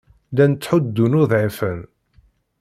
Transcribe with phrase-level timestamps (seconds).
[0.31, 1.79] Llan ttḥuddun uḍɛifen.